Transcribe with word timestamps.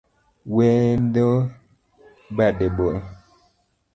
Wendo 0.55 1.29
bade 2.35 2.67
boyo 2.77 3.01